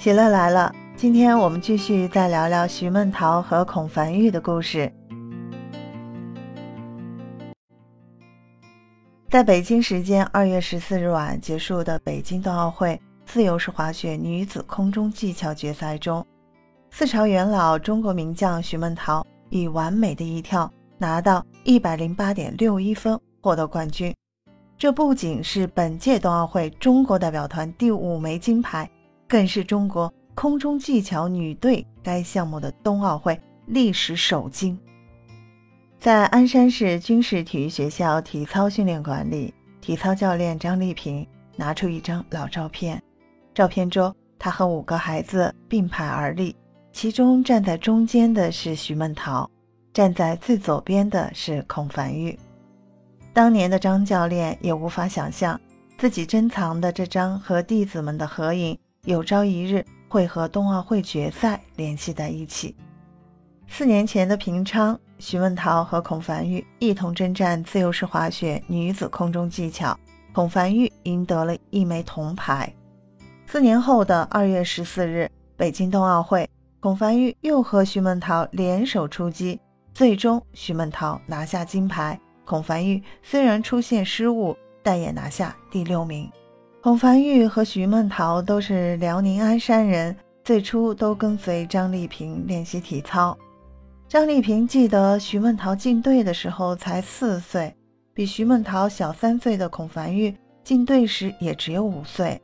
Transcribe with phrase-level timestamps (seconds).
[0.00, 4.90] 喜乐来了，今天我们继续再聊聊徐梦桃和孔凡玉的故事。
[9.28, 16.26] 在北京时间二月十四日晚结束的北京冬奥会自由式滑雪女子空中技巧决赛中，
[16.90, 24.14] 四朝元老中国名将徐梦桃以完美的一跳拿到一百零八点六一分获得冠军。
[24.78, 28.90] 这不仅是本届冬奥会中国代表团第五枚金牌。
[29.30, 34.76] 更是中国空中技巧女队该项目的冬奥会历史首金。
[36.00, 43.00] 在鞍山市军事体育学校体操训练馆里，体操教练张丽萍拿出一张老照片，
[43.54, 46.56] 照片中她和五个孩子并排而立，
[46.92, 49.48] 其中站在中间的是徐梦桃，
[49.92, 52.36] 站在最左边的是孔凡玉。
[53.32, 55.60] 当年的张教练也无法想象，
[55.98, 58.76] 自己珍藏的这张和弟子们的合影。
[59.06, 62.76] 有朝一日会和冬奥会决赛联系在一起。
[63.66, 69.98] 四年前的平昌，徐梦桃和孔凡玉一同征战自由式滑雪女子空中技巧，
[70.34, 72.70] 孔凡玉赢得了一枚铜牌。
[73.46, 79.58] 四年后的二月十四日，北京冬奥会，孔凡玉又和徐梦桃联手出击，
[79.94, 86.30] 最终徐梦桃拿下金牌，孔凡玉虽然出现失误，但也拿下第六名。
[86.82, 93.36] 孔凡玉和徐梦桃都是辽宁鞍山人，最初都跟随张丽萍练习体操。
[94.08, 97.76] 张丽萍记得徐梦桃进队的时候才四岁，
[98.14, 102.40] 比徐梦桃小三岁的孔凡玉进队时也只有五岁。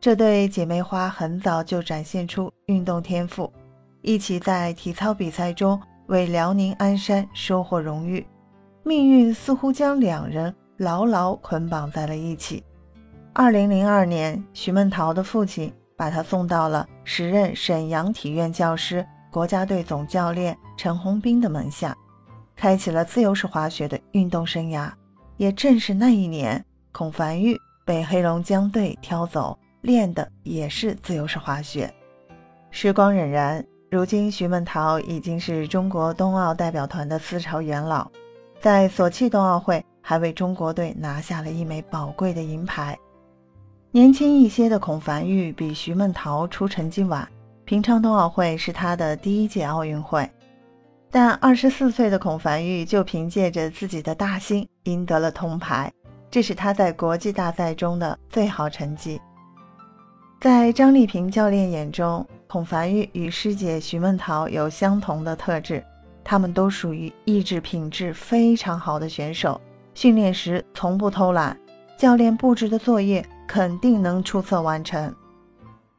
[0.00, 3.52] 这对姐妹花很早就展现出运动天赋，
[4.00, 8.24] 一起在体操比赛中为辽宁鞍山收获荣誉。
[8.84, 12.62] 命运似乎将两人牢牢捆绑在了一起。
[13.34, 21.96] 二零零二年，徐梦桃的父亲把她送到了时任沈阳体院教师、国家队总教练陈洪斌的门下，
[22.54, 24.92] 开启了自由式滑雪的运动生涯。
[25.38, 26.62] 也正是那一年，
[26.92, 31.90] 孔凡玉被黑龙江队挑走，练的也是自由式滑雪。
[32.70, 38.06] 时光荏苒，如今徐梦桃已经是中国冬奥代表团的四朝元老，
[38.60, 42.96] 在索契冬奥会还为中国队拿下了一枚宝贵的银牌。
[43.94, 47.28] 年轻一些的孔凡玉比徐梦桃出成绩晚，
[47.66, 50.26] 平昌冬奥会是他的第一届奥运会，
[51.10, 55.92] 但二十四岁的孔凡玉就凭借着自己的大心赢得了铜牌，
[56.30, 59.20] 这是他在国际大赛中的最好成绩。
[60.40, 65.84] 在张丽萍教练眼中，孔凡玉与师姐徐梦桃有相同的特质，
[66.24, 69.60] 他们都属于意志品质非常好的选手，
[69.92, 71.54] 训练时从不偷懒，
[71.98, 73.22] 教练布置的作业。
[73.52, 75.14] 肯定能出色完成。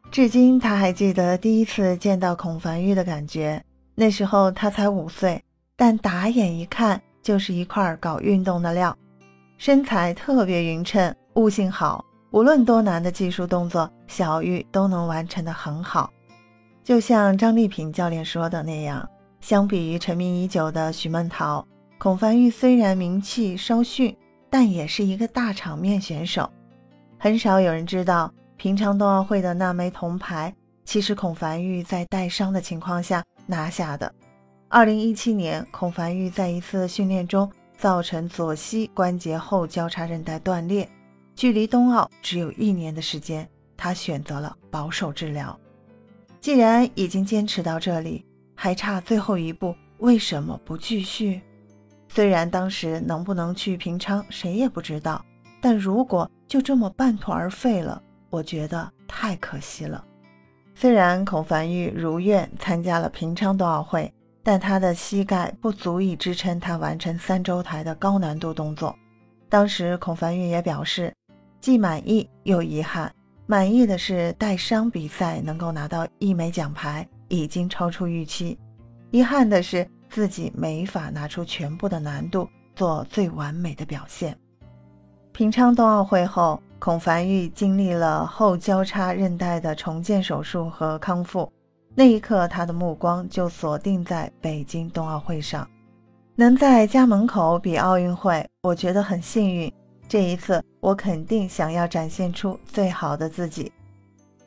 [0.09, 5.39] 至今他还记得第一次见到孔凡玉的感觉，那时候他才五岁，
[5.75, 8.97] 但打眼一看就是一块搞运动的料，
[9.59, 16.11] 身材特别匀称，悟性好，无论多难的技术动作，小玉都能完成的很好。
[16.83, 19.07] 就像张丽萍教练说的那样，
[19.41, 21.63] 相比于成名已久的徐梦桃，
[21.99, 24.17] 孔凡玉虽然名气稍逊，
[24.49, 26.49] 但也是一个大场面选手。
[27.23, 30.53] 很少有人知道，平昌冬奥会的那枚铜牌，
[30.83, 34.13] 其实孔凡玉在带伤的情况下拿下的。
[34.67, 40.85] 二零一七年，孔凡玉在一次训练中造成左膝关节后交叉韧带断裂，
[41.33, 43.47] 距离冬奥只有一年的时间，
[43.77, 45.57] 他选择了保守治疗。
[46.41, 51.41] 既然已经坚持到这里，还差最后一步，为什么不继续？
[52.09, 55.23] 虽然当时能不能去平昌，谁也不知道。
[55.61, 57.99] 但如果就这么半途而废了，
[58.29, 60.05] 我觉得太可惜了。
[60.75, 68.95] 虽然孔凡玉如愿参加了平昌冬奥会，但他的膝盖不足以支撑他完成三周台的高难度动作。
[69.49, 71.11] 当时孔凡玉也表示，
[71.59, 73.11] 既满意又遗憾。
[73.47, 78.55] 满意的是带伤比赛能够拿到一枚奖牌，已经超出预期；
[79.09, 84.37] 遗憾的是自己没法拿出全部的难度做最完美的表现。
[85.33, 91.51] 平昌冬奥会后，孔凡玉经历了后交叉韧带的重建手术和康复。
[91.95, 95.67] 那一刻，他的目光就锁定在北京冬奥会上。
[96.35, 99.73] 能在家门口比奥运会，我觉得很幸运。
[100.07, 103.71] 这一次，我肯定想要展现出最好的自己。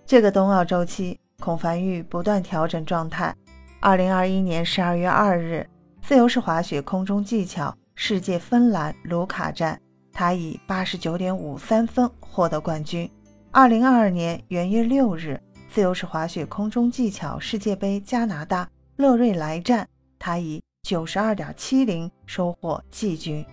[0.04, 3.34] 这个冬奥周期，孔凡玉不断调整状态。
[3.80, 5.68] 二零二一年十二月二日，
[6.00, 9.80] 自由式滑雪空中技巧世界芬兰卢卡站。
[10.16, 13.06] 他以八十九点五三分获得冠军。
[13.50, 18.66] 二零二二年元月六日，自由式滑雪空中技巧世界杯加拿大
[18.96, 19.86] 勒瑞莱站，
[20.18, 23.44] 他以九十二点七零收获季军。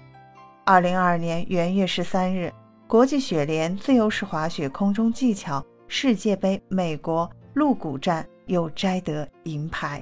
[0.64, 2.50] 二零二二年元月十三日，
[2.88, 10.02] 国际雪联自由式滑雪空中技巧世界杯美国鹿谷站又摘得银牌。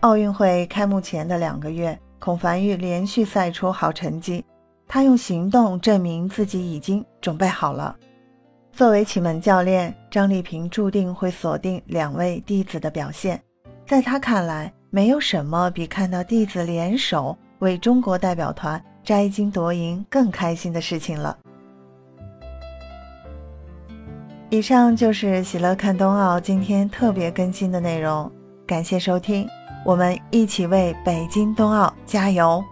[0.00, 4.42] 奥运会开幕前的两个月，孔凡玉连续赛出好成绩，
[4.88, 7.96] 他用行动证明自己已经准备好了。
[8.72, 13.40] 作为启蒙教练，张丽萍注定会锁定两位弟子的表现。
[13.86, 21.36] 在他看来，没有什么比看到弟子联手为中国代表团摘金夺银更开心的事情了。
[24.50, 28.30] 以上就是喜乐看冬奥今天特别更新的内容，
[28.66, 29.48] 感谢收听。
[29.84, 32.62] 我们一起为北京冬奥加油！